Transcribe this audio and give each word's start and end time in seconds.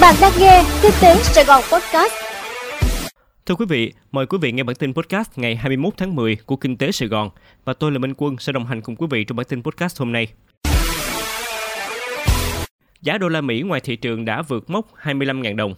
Bạn 0.00 0.14
đang 0.20 0.32
nghe 0.38 0.64
Kinh 0.82 0.92
tế 1.02 1.14
Sài 1.22 1.44
Gòn 1.44 1.62
Podcast. 1.72 2.12
Thưa 3.46 3.54
quý 3.54 3.66
vị, 3.68 3.92
mời 4.12 4.26
quý 4.26 4.38
vị 4.40 4.52
nghe 4.52 4.62
bản 4.62 4.76
tin 4.76 4.94
podcast 4.94 5.30
ngày 5.36 5.56
21 5.56 5.94
tháng 5.96 6.14
10 6.16 6.36
của 6.46 6.56
Kinh 6.56 6.76
tế 6.76 6.92
Sài 6.92 7.08
Gòn 7.08 7.30
và 7.64 7.72
tôi 7.72 7.92
là 7.92 7.98
Minh 7.98 8.14
Quân 8.16 8.36
sẽ 8.38 8.52
đồng 8.52 8.66
hành 8.66 8.82
cùng 8.82 8.96
quý 8.96 9.06
vị 9.10 9.24
trong 9.24 9.36
bản 9.36 9.46
tin 9.48 9.62
podcast 9.62 9.98
hôm 9.98 10.12
nay. 10.12 10.28
Giá 13.02 13.18
đô 13.18 13.28
la 13.28 13.40
Mỹ 13.40 13.62
ngoài 13.62 13.80
thị 13.80 13.96
trường 13.96 14.24
đã 14.24 14.42
vượt 14.42 14.70
mốc 14.70 14.86
25.000 15.02 15.56
đồng. 15.56 15.74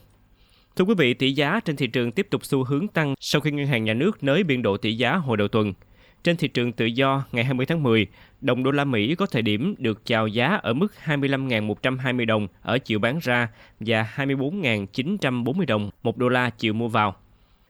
Thưa 0.76 0.84
quý 0.84 0.94
vị, 0.98 1.14
tỷ 1.14 1.32
giá 1.32 1.60
trên 1.64 1.76
thị 1.76 1.86
trường 1.86 2.12
tiếp 2.12 2.26
tục 2.30 2.44
xu 2.44 2.64
hướng 2.64 2.88
tăng 2.88 3.14
sau 3.20 3.40
khi 3.40 3.50
ngân 3.50 3.66
hàng 3.66 3.84
nhà 3.84 3.94
nước 3.94 4.22
nới 4.22 4.42
biên 4.44 4.62
độ 4.62 4.76
tỷ 4.76 4.94
giá 4.94 5.14
hồi 5.14 5.36
đầu 5.36 5.48
tuần. 5.48 5.72
Trên 6.24 6.36
thị 6.36 6.48
trường 6.48 6.72
tự 6.72 6.86
do 6.86 7.24
ngày 7.32 7.44
20 7.44 7.66
tháng 7.66 7.82
10, 7.82 8.06
đồng 8.40 8.62
đô 8.62 8.70
la 8.70 8.84
Mỹ 8.84 9.14
có 9.14 9.26
thời 9.26 9.42
điểm 9.42 9.74
được 9.78 10.06
chào 10.06 10.26
giá 10.26 10.46
ở 10.46 10.72
mức 10.72 10.92
25.120 11.04 12.26
đồng 12.26 12.48
ở 12.62 12.78
chiều 12.78 12.98
bán 12.98 13.18
ra 13.22 13.48
và 13.80 14.06
24.940 14.16 15.66
đồng 15.66 15.90
một 16.02 16.16
đô 16.16 16.28
la 16.28 16.50
chiều 16.50 16.72
mua 16.72 16.88
vào. 16.88 17.16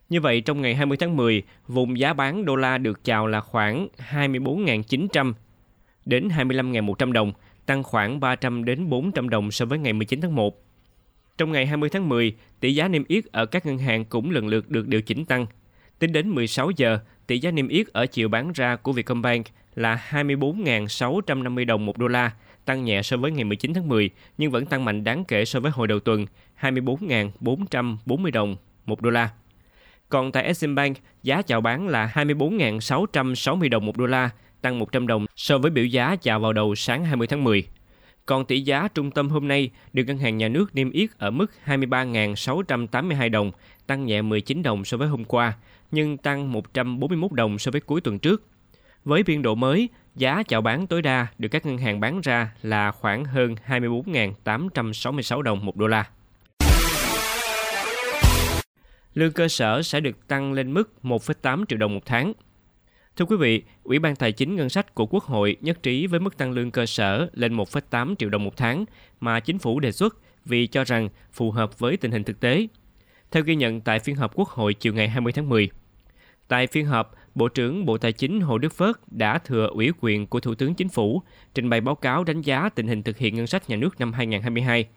Như 0.09 0.21
vậy, 0.21 0.41
trong 0.41 0.63
ngày 0.63 0.75
20 0.75 0.97
tháng 1.01 1.17
10, 1.17 1.43
vùng 1.69 1.99
giá 1.99 2.13
bán 2.13 2.45
đô 2.45 2.57
la 2.57 2.79
được 2.79 3.05
chào 3.05 3.27
là 3.27 3.41
khoảng 3.41 3.89
24.900 4.11 5.33
đến 6.05 6.29
25.100 6.29 7.13
đồng, 7.13 7.33
tăng 7.67 7.83
khoảng 7.83 8.21
300 8.21 8.65
đến 8.65 8.89
400 8.89 9.29
đồng 9.29 9.51
so 9.51 9.65
với 9.65 9.79
ngày 9.79 9.93
19 9.93 10.21
tháng 10.21 10.35
1. 10.35 10.63
Trong 11.39 11.53
ngày 11.53 11.67
20 11.67 11.91
tháng 11.91 12.09
10, 12.09 12.35
tỷ 12.61 12.75
giá 12.75 12.89
niêm 12.89 13.05
yết 13.09 13.25
ở 13.25 13.47
các 13.47 13.67
ngân 13.67 13.79
hàng 13.79 14.05
cũng 14.05 14.31
lần 14.31 14.47
lượt 14.47 14.71
được 14.71 14.89
điều 14.89 15.03
chỉnh 15.03 15.25
tăng. 15.25 15.47
Tính 15.99 16.13
đến 16.13 16.29
16 16.31 16.71
giờ, 16.77 16.99
tỷ 17.29 17.39
giá 17.39 17.51
niêm 17.51 17.69
yết 17.69 17.87
ở 17.87 18.07
chiều 18.07 18.29
bán 18.29 18.53
ra 18.53 18.77
của 18.77 18.93
Vietcombank 18.93 19.47
là 19.75 20.03
24.650 20.11 21.67
đồng 21.67 21.87
một 21.87 21.99
đô 21.99 22.09
la, 22.09 22.33
tăng 22.65 22.85
nhẹ 22.85 23.03
so 23.03 23.17
với 23.17 23.31
ngày 23.31 23.45
19 23.45 23.75
tháng 23.75 23.89
10 23.89 24.11
nhưng 24.39 24.51
vẫn 24.51 24.67
tăng 24.67 24.85
mạnh 24.85 25.05
đáng 25.05 25.25
kể 25.25 25.45
so 25.45 25.61
với 25.61 25.71
hồi 25.71 25.87
đầu 25.87 26.01
tuần, 26.01 26.27
24.440 26.61 28.31
đồng 28.33 28.57
một 28.87 29.03
đô 29.03 29.11
la. 29.11 29.31
Còn 30.09 30.33
tại 30.33 30.45
Eximbank, 30.45 30.97
giá 31.23 31.43
chào 31.43 31.61
bán 31.61 31.89
là 31.89 32.13
24.660 32.15 33.69
đồng 33.69 33.87
một 33.87 33.97
đô 33.97 34.07
la, 34.07 34.31
tăng 34.61 34.79
100 34.79 35.07
đồng 35.07 35.27
so 35.37 35.59
với 35.59 35.71
biểu 35.71 35.85
giá 35.85 36.17
chào 36.17 36.41
vào 36.41 36.53
đầu 36.53 36.75
sáng 36.75 37.05
20 37.05 37.27
tháng 37.27 37.45
10. 37.45 37.65
Còn 38.29 38.45
tỷ 38.45 38.61
giá 38.61 38.89
trung 38.95 39.11
tâm 39.11 39.31
hôm 39.31 39.49
nay 39.49 39.71
được 39.93 40.05
ngân 40.05 40.19
hàng 40.19 40.37
nhà 40.37 40.49
nước 40.49 40.75
niêm 40.75 40.91
yết 40.91 41.11
ở 41.19 41.31
mức 41.31 41.47
23.682 41.65 43.31
đồng, 43.31 43.51
tăng 43.87 44.07
nhẹ 44.07 44.23
19 44.23 44.63
đồng 44.63 44.85
so 44.85 44.97
với 44.97 45.09
hôm 45.09 45.25
qua, 45.25 45.53
nhưng 45.91 46.17
tăng 46.17 46.53
141 46.53 47.33
đồng 47.33 47.59
so 47.59 47.71
với 47.71 47.81
cuối 47.81 48.01
tuần 48.01 48.19
trước. 48.19 48.43
Với 49.05 49.23
biên 49.23 49.43
độ 49.43 49.55
mới, 49.55 49.89
giá 50.17 50.43
chào 50.43 50.61
bán 50.61 50.87
tối 50.87 51.03
đa 51.03 51.27
được 51.39 51.49
các 51.49 51.67
ngân 51.67 51.79
hàng 51.79 52.01
bán 52.01 52.21
ra 52.21 52.53
là 52.63 52.91
khoảng 52.91 53.25
hơn 53.25 53.55
24.866 53.67 55.43
đồng 55.43 55.65
một 55.65 55.77
đô 55.77 55.87
la. 55.87 56.05
Lương 59.15 59.33
cơ 59.33 59.49
sở 59.49 59.83
sẽ 59.83 60.01
được 60.01 60.29
tăng 60.29 60.53
lên 60.53 60.75
mức 60.75 60.93
1,8 61.03 61.65
triệu 61.69 61.79
đồng 61.79 61.95
một 61.95 62.07
tháng. 62.07 62.33
Thưa 63.19 63.25
quý 63.25 63.37
vị, 63.37 63.63
Ủy 63.85 63.99
ban 63.99 64.17
Tài 64.17 64.33
chính 64.33 64.57
Ngân 64.57 64.69
sách 64.69 64.95
của 64.95 65.07
Quốc 65.07 65.25
hội 65.25 65.57
nhất 65.61 65.83
trí 65.83 66.07
với 66.07 66.21
mức 66.21 66.37
tăng 66.37 66.53
lương 66.53 66.71
cơ 66.71 66.87
sở 66.87 67.29
lên 67.33 67.57
1,8 67.57 68.15
triệu 68.19 68.31
đồng 68.31 68.45
một 68.45 68.57
tháng 68.57 68.85
mà 69.21 69.41
chính 69.41 69.59
phủ 69.59 69.81
đề 69.81 69.93
xuất 69.93 70.17
vì 70.45 70.67
cho 70.67 70.85
rằng 70.85 71.09
phù 71.33 71.51
hợp 71.51 71.79
với 71.79 71.97
tình 71.97 72.11
hình 72.11 72.25
thực 72.25 72.41
tế. 72.41 72.67
Theo 73.31 73.43
ghi 73.43 73.55
nhận 73.57 73.81
tại 73.81 73.99
phiên 73.99 74.17
họp 74.17 74.35
Quốc 74.35 74.49
hội 74.49 74.75
chiều 74.75 74.95
ngày 74.95 75.09
20 75.09 75.33
tháng 75.33 75.49
10. 75.49 75.71
Tại 76.49 76.67
phiên 76.67 76.87
họp, 76.87 77.15
Bộ 77.35 77.49
trưởng 77.49 77.87
Bộ 77.87 77.99
Tài 77.99 78.13
chính 78.13 78.41
Hồ 78.41 78.59
Đức 78.59 78.73
Phước 78.73 79.13
đã 79.13 79.39
thừa 79.39 79.67
ủy 79.67 79.93
quyền 80.01 80.27
của 80.27 80.41
Thủ 80.41 80.55
tướng 80.55 80.75
Chính 80.75 80.89
phủ 80.89 81.23
trình 81.55 81.71
bày 81.71 81.81
báo 81.81 81.95
cáo 81.95 82.25
đánh 82.25 82.41
giá 82.41 82.69
tình 82.69 82.89
hình 82.89 83.03
thực 83.03 83.19
hiện 83.19 83.35
ngân 83.35 83.47
sách 83.47 83.71
nhà 83.71 83.77
nước 83.77 84.01
năm 84.01 84.13
2022, 84.13 84.89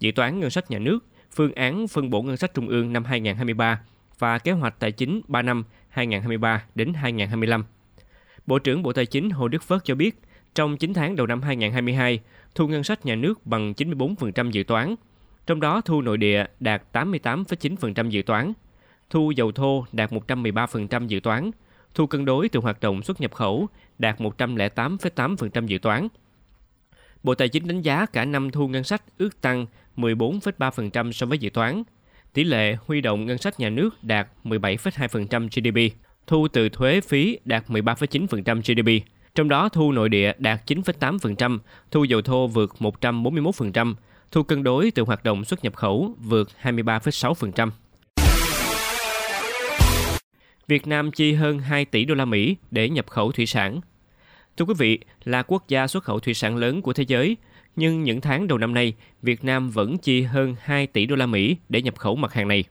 dự 0.00 0.12
toán 0.12 0.40
ngân 0.40 0.50
sách 0.50 0.70
nhà 0.70 0.78
nước, 0.78 0.98
phương 1.32 1.52
án 1.52 1.88
phân 1.88 2.10
bổ 2.10 2.22
ngân 2.22 2.36
sách 2.36 2.54
trung 2.54 2.68
ương 2.68 2.92
năm 2.92 3.04
2023 3.04 3.80
và 4.20 4.38
kế 4.38 4.52
hoạch 4.52 4.78
tài 4.78 4.92
chính 4.92 5.20
3 5.28 5.42
năm 5.42 5.64
2023 5.88 6.64
đến 6.74 6.94
2025. 6.94 7.64
Bộ 8.46 8.58
trưởng 8.58 8.82
Bộ 8.82 8.92
Tài 8.92 9.06
chính 9.06 9.30
Hồ 9.30 9.48
Đức 9.48 9.62
Phước 9.62 9.84
cho 9.84 9.94
biết, 9.94 10.20
trong 10.54 10.76
9 10.76 10.94
tháng 10.94 11.16
đầu 11.16 11.26
năm 11.26 11.42
2022, 11.42 12.20
thu 12.54 12.68
ngân 12.68 12.84
sách 12.84 13.06
nhà 13.06 13.14
nước 13.14 13.46
bằng 13.46 13.72
94% 13.72 14.50
dự 14.50 14.62
toán, 14.62 14.94
trong 15.46 15.60
đó 15.60 15.80
thu 15.80 16.02
nội 16.02 16.18
địa 16.18 16.44
đạt 16.60 16.82
88,9% 16.92 18.08
dự 18.08 18.22
toán, 18.22 18.52
thu 19.10 19.30
dầu 19.30 19.52
thô 19.52 19.86
đạt 19.92 20.12
113% 20.12 21.06
dự 21.06 21.20
toán, 21.20 21.50
thu 21.94 22.06
cân 22.06 22.24
đối 22.24 22.48
từ 22.48 22.60
hoạt 22.60 22.80
động 22.80 23.02
xuất 23.02 23.20
nhập 23.20 23.34
khẩu 23.34 23.68
đạt 23.98 24.20
108,8% 24.20 25.66
dự 25.66 25.78
toán. 25.78 26.08
Bộ 27.22 27.34
Tài 27.34 27.48
chính 27.48 27.68
đánh 27.68 27.82
giá 27.82 28.06
cả 28.06 28.24
năm 28.24 28.50
thu 28.50 28.68
ngân 28.68 28.84
sách 28.84 29.02
ước 29.18 29.40
tăng 29.40 29.66
14,3% 29.96 31.12
so 31.12 31.26
với 31.26 31.38
dự 31.38 31.50
toán. 31.50 31.82
Tỷ 32.32 32.44
lệ 32.44 32.76
huy 32.86 33.00
động 33.00 33.26
ngân 33.26 33.38
sách 33.38 33.60
nhà 33.60 33.68
nước 33.68 34.04
đạt 34.04 34.28
17,2% 34.44 35.48
GDP, 35.48 35.96
thu 36.30 36.48
từ 36.48 36.68
thuế 36.68 37.00
phí 37.00 37.38
đạt 37.44 37.64
13,9% 37.68 38.60
GDP. 38.60 39.06
Trong 39.34 39.48
đó 39.48 39.68
thu 39.68 39.92
nội 39.92 40.08
địa 40.08 40.32
đạt 40.38 40.60
9,8%, 40.66 41.58
thu 41.90 42.04
dầu 42.04 42.22
thô 42.22 42.46
vượt 42.46 42.74
141%, 42.78 43.94
thu 44.32 44.42
cân 44.42 44.62
đối 44.62 44.90
từ 44.90 45.02
hoạt 45.02 45.24
động 45.24 45.44
xuất 45.44 45.64
nhập 45.64 45.76
khẩu 45.76 46.14
vượt 46.18 46.48
23,6%. 46.62 47.70
Việt 50.68 50.86
Nam 50.86 51.12
chi 51.12 51.32
hơn 51.32 51.58
2 51.58 51.84
tỷ 51.84 52.04
đô 52.04 52.14
la 52.14 52.24
Mỹ 52.24 52.56
để 52.70 52.88
nhập 52.88 53.06
khẩu 53.08 53.32
thủy 53.32 53.46
sản. 53.46 53.80
Thưa 54.56 54.64
quý 54.64 54.74
vị, 54.78 54.98
là 55.24 55.42
quốc 55.42 55.68
gia 55.68 55.86
xuất 55.86 56.04
khẩu 56.04 56.20
thủy 56.20 56.34
sản 56.34 56.56
lớn 56.56 56.82
của 56.82 56.92
thế 56.92 57.04
giới, 57.08 57.36
nhưng 57.76 58.02
những 58.02 58.20
tháng 58.20 58.48
đầu 58.48 58.58
năm 58.58 58.74
nay, 58.74 58.94
Việt 59.22 59.44
Nam 59.44 59.70
vẫn 59.70 59.98
chi 59.98 60.22
hơn 60.22 60.56
2 60.60 60.86
tỷ 60.86 61.06
đô 61.06 61.16
la 61.16 61.26
Mỹ 61.26 61.56
để 61.68 61.82
nhập 61.82 61.96
khẩu 61.98 62.16
mặt 62.16 62.32
hàng 62.32 62.48
này. 62.48 62.64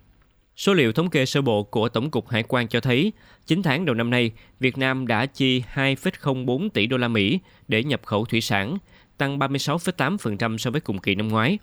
Số 0.59 0.73
liệu 0.73 0.91
thống 0.93 1.09
kê 1.09 1.25
sơ 1.25 1.41
bộ 1.41 1.63
của 1.63 1.89
Tổng 1.89 2.11
cục 2.11 2.29
Hải 2.29 2.43
quan 2.47 2.67
cho 2.67 2.79
thấy, 2.79 3.11
9 3.45 3.63
tháng 3.63 3.85
đầu 3.85 3.95
năm 3.95 4.09
nay, 4.09 4.31
Việt 4.59 4.77
Nam 4.77 5.07
đã 5.07 5.25
chi 5.25 5.63
2,04 5.73 6.69
tỷ 6.69 6.87
đô 6.87 6.97
la 6.97 7.07
Mỹ 7.07 7.39
để 7.67 7.83
nhập 7.83 8.01
khẩu 8.05 8.25
thủy 8.25 8.41
sản, 8.41 8.77
tăng 9.17 9.39
36,8% 9.39 10.57
so 10.57 10.71
với 10.71 10.81
cùng 10.81 10.99
kỳ 10.99 11.15
năm 11.15 11.27
ngoái. 11.27 11.59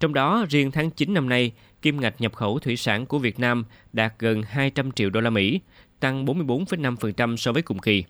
Trong 0.00 0.14
đó, 0.14 0.46
riêng 0.48 0.70
tháng 0.70 0.90
9 0.90 1.14
năm 1.14 1.28
nay, 1.28 1.52
kim 1.82 2.00
ngạch 2.00 2.20
nhập 2.20 2.34
khẩu 2.34 2.58
thủy 2.58 2.76
sản 2.76 3.06
của 3.06 3.18
Việt 3.18 3.38
Nam 3.38 3.64
đạt 3.92 4.12
gần 4.18 4.42
200 4.42 4.92
triệu 4.92 5.10
đô 5.10 5.20
la 5.20 5.30
Mỹ, 5.30 5.60
tăng 6.00 6.24
44,5% 6.24 7.36
so 7.36 7.52
với 7.52 7.62
cùng 7.62 7.78
kỳ. 7.78 8.04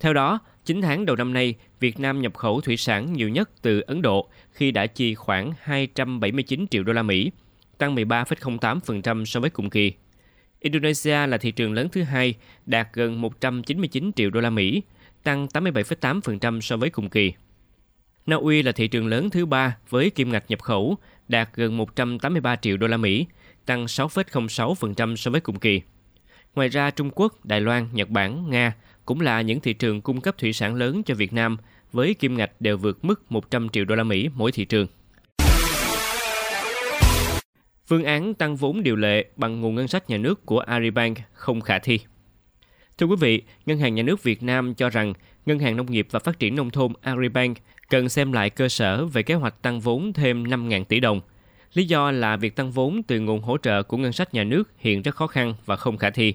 Theo 0.00 0.12
đó, 0.12 0.38
9 0.64 0.82
tháng 0.82 1.06
đầu 1.06 1.16
năm 1.16 1.32
nay, 1.32 1.54
Việt 1.80 2.00
Nam 2.00 2.22
nhập 2.22 2.34
khẩu 2.34 2.60
thủy 2.60 2.76
sản 2.76 3.12
nhiều 3.12 3.28
nhất 3.28 3.50
từ 3.62 3.80
Ấn 3.80 4.02
Độ 4.02 4.28
khi 4.50 4.70
đã 4.70 4.86
chi 4.86 5.14
khoảng 5.14 5.52
279 5.60 6.66
triệu 6.70 6.82
đô 6.82 6.92
la 6.92 7.02
Mỹ, 7.02 7.30
tăng 7.84 7.94
13,08% 7.94 9.24
so 9.24 9.40
với 9.40 9.50
cùng 9.50 9.70
kỳ. 9.70 9.92
Indonesia 10.60 11.26
là 11.26 11.38
thị 11.38 11.50
trường 11.50 11.72
lớn 11.72 11.88
thứ 11.92 12.02
hai, 12.02 12.34
đạt 12.66 12.88
gần 12.92 13.20
199 13.20 14.12
triệu 14.16 14.30
đô 14.30 14.40
la 14.40 14.50
Mỹ, 14.50 14.82
tăng 15.22 15.46
87,8% 15.46 16.60
so 16.60 16.76
với 16.76 16.90
cùng 16.90 17.08
kỳ. 17.08 17.32
Na 18.26 18.36
Uy 18.36 18.62
là 18.62 18.72
thị 18.72 18.88
trường 18.88 19.06
lớn 19.06 19.30
thứ 19.30 19.46
ba 19.46 19.76
với 19.88 20.10
kim 20.10 20.32
ngạch 20.32 20.44
nhập 20.48 20.62
khẩu 20.62 20.96
đạt 21.28 21.48
gần 21.54 21.76
183 21.76 22.56
triệu 22.56 22.76
đô 22.76 22.86
la 22.86 22.96
Mỹ, 22.96 23.26
tăng 23.66 23.84
6,06% 23.84 25.16
so 25.16 25.30
với 25.30 25.40
cùng 25.40 25.58
kỳ. 25.58 25.82
Ngoài 26.54 26.68
ra, 26.68 26.90
Trung 26.90 27.10
Quốc, 27.14 27.44
Đài 27.44 27.60
Loan, 27.60 27.88
Nhật 27.92 28.08
Bản, 28.08 28.50
Nga 28.50 28.74
cũng 29.04 29.20
là 29.20 29.40
những 29.40 29.60
thị 29.60 29.72
trường 29.72 30.00
cung 30.00 30.20
cấp 30.20 30.38
thủy 30.38 30.52
sản 30.52 30.74
lớn 30.74 31.02
cho 31.02 31.14
Việt 31.14 31.32
Nam 31.32 31.56
với 31.92 32.14
kim 32.14 32.36
ngạch 32.36 32.60
đều 32.60 32.76
vượt 32.76 33.04
mức 33.04 33.32
100 33.32 33.68
triệu 33.68 33.84
đô 33.84 33.94
la 33.94 34.04
Mỹ 34.04 34.28
mỗi 34.34 34.52
thị 34.52 34.64
trường. 34.64 34.86
Phương 37.86 38.04
án 38.04 38.34
tăng 38.34 38.56
vốn 38.56 38.82
điều 38.82 38.96
lệ 38.96 39.24
bằng 39.36 39.60
nguồn 39.60 39.74
ngân 39.74 39.88
sách 39.88 40.10
nhà 40.10 40.16
nước 40.16 40.46
của 40.46 40.58
Agribank 40.58 41.18
không 41.32 41.60
khả 41.60 41.78
thi. 41.78 42.00
Thưa 42.98 43.06
quý 43.06 43.16
vị, 43.20 43.42
Ngân 43.66 43.78
hàng 43.78 43.94
Nhà 43.94 44.02
nước 44.02 44.22
Việt 44.22 44.42
Nam 44.42 44.74
cho 44.74 44.90
rằng 44.90 45.12
Ngân 45.46 45.58
hàng 45.58 45.76
Nông 45.76 45.90
nghiệp 45.90 46.06
và 46.10 46.18
Phát 46.18 46.38
triển 46.38 46.56
Nông 46.56 46.70
thôn 46.70 46.92
Agribank 47.00 47.56
cần 47.88 48.08
xem 48.08 48.32
lại 48.32 48.50
cơ 48.50 48.68
sở 48.68 49.06
về 49.06 49.22
kế 49.22 49.34
hoạch 49.34 49.62
tăng 49.62 49.80
vốn 49.80 50.12
thêm 50.12 50.44
5.000 50.44 50.84
tỷ 50.84 51.00
đồng. 51.00 51.20
Lý 51.74 51.84
do 51.84 52.10
là 52.10 52.36
việc 52.36 52.56
tăng 52.56 52.70
vốn 52.70 53.02
từ 53.02 53.20
nguồn 53.20 53.40
hỗ 53.40 53.58
trợ 53.58 53.82
của 53.82 53.96
ngân 53.96 54.12
sách 54.12 54.34
nhà 54.34 54.44
nước 54.44 54.70
hiện 54.78 55.02
rất 55.02 55.14
khó 55.14 55.26
khăn 55.26 55.54
và 55.66 55.76
không 55.76 55.96
khả 55.96 56.10
thi. 56.10 56.34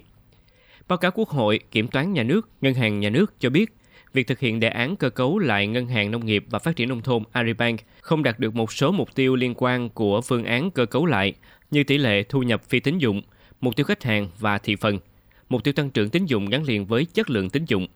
Báo 0.88 0.96
cáo 0.96 1.10
Quốc 1.10 1.28
hội, 1.28 1.60
Kiểm 1.70 1.88
toán 1.88 2.12
Nhà 2.12 2.22
nước, 2.22 2.48
Ngân 2.60 2.74
hàng 2.74 3.00
Nhà 3.00 3.10
nước 3.10 3.40
cho 3.40 3.50
biết, 3.50 3.74
việc 4.12 4.26
thực 4.26 4.38
hiện 4.38 4.60
đề 4.60 4.68
án 4.68 4.96
cơ 4.96 5.10
cấu 5.10 5.38
lại 5.38 5.66
Ngân 5.66 5.86
hàng 5.86 6.10
Nông 6.10 6.26
nghiệp 6.26 6.44
và 6.50 6.58
Phát 6.58 6.76
triển 6.76 6.88
Nông 6.88 7.02
thôn 7.02 7.22
Agribank 7.32 7.80
không 8.00 8.22
đạt 8.22 8.38
được 8.38 8.54
một 8.54 8.72
số 8.72 8.92
mục 8.92 9.14
tiêu 9.14 9.36
liên 9.36 9.54
quan 9.56 9.88
của 9.88 10.20
phương 10.20 10.44
án 10.44 10.70
cơ 10.70 10.86
cấu 10.86 11.06
lại 11.06 11.34
như 11.70 11.84
tỷ 11.84 11.98
lệ 11.98 12.22
thu 12.22 12.42
nhập 12.42 12.62
phi 12.64 12.80
tín 12.80 12.98
dụng, 12.98 13.22
mục 13.60 13.76
tiêu 13.76 13.84
khách 13.84 14.02
hàng 14.02 14.28
và 14.38 14.58
thị 14.58 14.76
phần, 14.76 14.98
mục 15.48 15.64
tiêu 15.64 15.74
tăng 15.74 15.90
trưởng 15.90 16.10
tín 16.10 16.24
dụng 16.26 16.48
gắn 16.48 16.62
liền 16.62 16.86
với 16.86 17.04
chất 17.04 17.30
lượng 17.30 17.50
tín 17.50 17.64
dụng. 17.64 17.86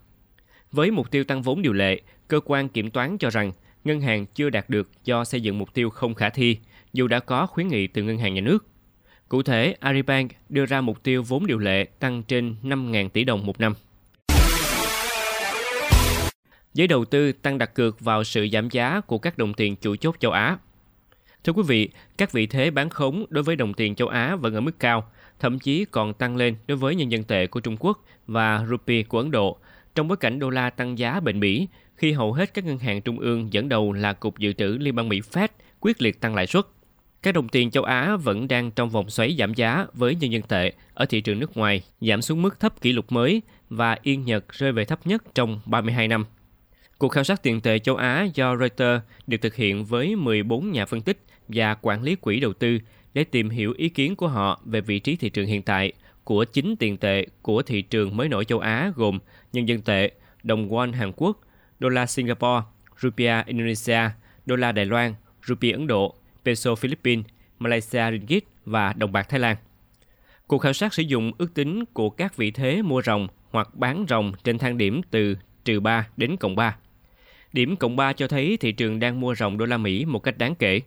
Với 0.73 0.91
mục 0.91 1.11
tiêu 1.11 1.25
tăng 1.25 1.43
vốn 1.43 1.63
điều 1.63 1.73
lệ, 1.73 2.01
cơ 2.29 2.41
quan 2.45 2.69
kiểm 2.69 2.91
toán 2.91 3.19
cho 3.19 3.31
rằng 3.31 3.53
ngân 3.85 4.01
hàng 4.01 4.27
chưa 4.27 4.51
đạt 4.51 4.71
được 4.71 4.91
do 5.05 5.25
xây 5.25 5.41
dựng 5.41 5.59
mục 5.59 5.75
tiêu 5.75 5.91
không 5.91 6.15
khả 6.15 6.29
thi, 6.29 6.59
dù 6.93 7.07
đã 7.07 7.21
có 7.21 7.47
khuyến 7.47 7.69
nghị 7.69 7.87
từ 7.87 8.03
ngân 8.03 8.19
hàng 8.19 8.35
nhà 8.35 8.41
nước. 8.41 8.67
Cụ 9.29 9.43
thể, 9.43 9.77
Aribank 9.81 10.31
đưa 10.49 10.67
ra 10.67 10.81
mục 10.81 11.03
tiêu 11.03 11.23
vốn 11.23 11.47
điều 11.47 11.59
lệ 11.59 11.85
tăng 11.85 12.23
trên 12.23 12.57
5.000 12.63 13.09
tỷ 13.09 13.25
đồng 13.25 13.47
một 13.47 13.61
năm. 13.61 13.75
Giới 16.75 16.87
đầu 16.87 17.05
tư 17.05 17.33
tăng 17.33 17.59
đặt 17.59 17.75
cược 17.75 18.01
vào 18.01 18.25
sự 18.25 18.49
giảm 18.53 18.71
giá 18.71 19.01
của 19.01 19.19
các 19.19 19.39
đồng 19.39 19.55
tiền 19.55 19.77
chủ 19.77 19.97
chốt 19.97 20.17
châu 20.21 20.33
Á. 20.33 20.59
Thưa 21.45 21.53
quý 21.53 21.63
vị, 21.67 21.89
các 22.19 22.33
vị 22.33 22.47
thế 22.47 22.71
bán 22.71 22.91
khống 22.91 23.27
đối 23.29 23.45
với 23.45 23.57
đồng 23.57 23.75
tiền 23.75 23.95
châu 23.95 24.09
Á 24.09 24.37
vẫn 24.37 24.55
ở 24.55 24.61
mức 24.61 24.79
cao, 24.79 25.11
thậm 25.41 25.59
chí 25.59 25.85
còn 25.85 26.15
tăng 26.15 26.37
lên 26.37 26.57
đối 26.67 26.77
với 26.77 26.95
nhân 26.95 27.13
dân 27.13 27.25
tệ 27.25 27.47
của 27.47 27.61
Trung 27.61 27.77
Quốc 27.81 28.05
và 28.27 28.67
rupee 28.71 29.03
của 29.03 29.19
Ấn 29.19 29.31
Độ, 29.31 29.59
trong 29.95 30.09
bối 30.09 30.17
cảnh 30.17 30.39
đô 30.39 30.51
la 30.51 30.71
tăng 30.71 30.99
giá 30.99 31.21
bền 31.21 31.41
bỉ 31.41 31.67
khi 31.97 32.13
hầu 32.13 32.33
hết 32.33 32.55
các 32.55 32.65
ngân 32.65 32.79
hàng 32.79 33.03
trung 33.03 33.19
ương 33.19 33.53
dẫn 33.53 33.69
đầu 33.69 33.93
là 33.93 34.13
Cục 34.13 34.39
Dự 34.39 34.53
trữ 34.53 34.77
Liên 34.81 34.95
bang 34.95 35.09
Mỹ 35.09 35.21
Fed 35.21 35.49
quyết 35.81 36.03
liệt 36.03 36.21
tăng 36.21 36.35
lãi 36.35 36.47
suất. 36.47 36.65
Các 37.23 37.35
đồng 37.35 37.49
tiền 37.49 37.71
châu 37.71 37.85
Á 37.85 38.17
vẫn 38.17 38.49
đang 38.49 38.71
trong 38.71 38.91
vòng 38.91 39.11
xoáy 39.11 39.37
giảm 39.39 39.55
giá 39.55 39.87
với 39.93 40.15
nhân 40.15 40.33
dân 40.33 40.43
tệ 40.43 40.73
ở 40.95 41.07
thị 41.07 41.21
trường 41.21 41.39
nước 41.39 41.57
ngoài 41.57 41.83
giảm 42.01 42.23
xuống 42.23 42.43
mức 42.43 42.61
thấp 42.61 42.81
kỷ 42.81 42.93
lục 42.93 43.13
mới 43.13 43.43
và 43.69 43.99
yên 44.03 44.25
Nhật 44.25 44.53
rơi 44.53 44.73
về 44.73 44.85
thấp 44.85 45.07
nhất 45.07 45.23
trong 45.35 45.61
32 45.67 46.09
năm. 46.09 46.25
Cuộc 47.05 47.09
khảo 47.09 47.25
sát 47.25 47.43
tiền 47.43 47.61
tệ 47.61 47.79
châu 47.79 47.97
Á 47.97 48.29
do 48.35 48.57
Reuters 48.57 49.05
được 49.27 49.37
thực 49.43 49.55
hiện 49.55 49.85
với 49.85 50.17
14 50.17 50.73
nhà 50.73 50.87
phân 50.87 51.01
tích 51.01 51.19
và 51.49 51.75
quản 51.75 52.03
lý 52.03 52.15
quỹ 52.15 52.41
đầu 52.41 52.53
tư 52.53 52.79
để 53.15 53.25
tìm 53.25 53.51
hiểu 53.51 53.75
ý 53.77 53.89
kiến 53.89 54.17
của 54.17 54.29
họ 54.29 54.61
về 54.65 54.81
vị 54.81 54.99
trí 54.99 55.17
thị 55.17 55.31
trường 55.31 55.47
hiện 55.47 55.63
tại 55.63 55.93
của 56.25 56.45
chính 56.45 56.77
tiền 56.77 56.97
tệ 56.97 57.27
của 57.43 57.63
thị 57.63 57.83
trường 57.83 58.17
mới 58.17 58.29
nổi 58.29 58.45
châu 58.45 58.59
Á 58.59 58.93
gồm 58.97 59.19
nhân 59.53 59.69
dân 59.69 59.81
tệ, 59.83 60.11
đồng 60.43 60.69
won 60.69 60.93
Hàn 60.93 61.13
Quốc, 61.17 61.41
đô 61.79 61.89
la 61.89 62.07
Singapore, 62.07 62.63
rupiah 63.01 63.47
Indonesia, 63.47 64.01
đô 64.47 64.57
la 64.57 64.73
Đài 64.73 64.87
Loan, 64.87 65.15
rupiah 65.47 65.75
Ấn 65.75 65.87
Độ, 65.87 66.15
peso 66.45 66.75
Philippines, 66.75 67.25
Malaysia 67.59 68.11
ringgit 68.11 68.45
và 68.65 68.93
đồng 68.93 69.13
bạc 69.13 69.29
Thái 69.29 69.41
Lan. 69.41 69.57
Cuộc 70.47 70.59
khảo 70.59 70.73
sát 70.73 70.95
sử 70.95 71.03
dụng 71.03 71.33
ước 71.39 71.55
tính 71.55 71.85
của 71.93 72.11
các 72.11 72.37
vị 72.37 72.51
thế 72.51 72.83
mua 72.83 73.03
ròng 73.03 73.29
hoặc 73.51 73.75
bán 73.75 74.05
ròng 74.09 74.33
trên 74.45 74.59
thang 74.59 74.79
điểm 74.79 75.01
từ 75.11 75.37
trừ 75.65 75.81
3 75.81 76.09
đến 76.17 76.37
cộng 76.37 76.57
3. 76.57 76.77
Điểm 77.55 77.77
cộng 77.77 77.97
3 77.97 78.13
cho 78.13 78.29
thấy 78.29 78.57
thị 78.61 78.73
trường 78.73 79.01
đang 79.01 79.21
mua 79.21 79.35
ròng 79.35 79.59
đô 79.59 79.67
la 79.67 79.77
Mỹ 79.77 80.05
một 80.05 80.19
cách 80.19 80.39
đáng 80.39 80.55
kể. 80.55 80.81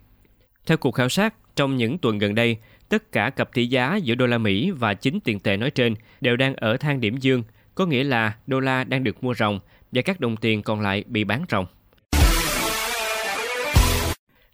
Theo 0.65 0.77
cuộc 0.77 0.91
khảo 0.91 1.09
sát, 1.09 1.33
trong 1.55 1.77
những 1.77 1.97
tuần 1.97 2.17
gần 2.17 2.35
đây, 2.35 2.57
tất 2.89 3.11
cả 3.11 3.29
cặp 3.29 3.53
tỷ 3.53 3.65
giá 3.65 3.95
giữa 3.95 4.15
đô 4.15 4.27
la 4.27 4.37
Mỹ 4.37 4.71
và 4.71 4.93
chính 4.93 5.19
tiền 5.19 5.39
tệ 5.39 5.57
nói 5.57 5.71
trên 5.71 5.95
đều 6.21 6.35
đang 6.35 6.55
ở 6.55 6.77
thang 6.77 6.99
điểm 6.99 7.17
dương, 7.17 7.43
có 7.75 7.85
nghĩa 7.85 8.03
là 8.03 8.35
đô 8.47 8.59
la 8.59 8.83
đang 8.83 9.03
được 9.03 9.23
mua 9.23 9.33
ròng 9.33 9.59
và 9.91 10.01
các 10.01 10.19
đồng 10.19 10.37
tiền 10.37 10.61
còn 10.61 10.81
lại 10.81 11.03
bị 11.07 11.23
bán 11.23 11.45
ròng. 11.49 11.65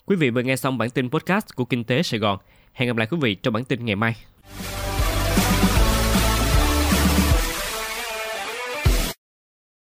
Quý 0.06 0.16
vị 0.16 0.30
vừa 0.30 0.42
nghe 0.42 0.56
xong 0.56 0.78
bản 0.78 0.90
tin 0.90 1.10
podcast 1.10 1.46
của 1.56 1.66
Kinh 1.66 1.84
tế 1.84 2.04
Sài 2.04 2.20
Gòn. 2.20 2.40
Hẹn 2.74 2.88
gặp 2.88 2.98
lại 2.98 3.08
quý 3.12 3.18
vị 3.22 3.36
trong 3.36 3.54
bản 3.54 3.66
tin 3.66 3.86
ngày 3.86 3.96
mai. 3.96 4.16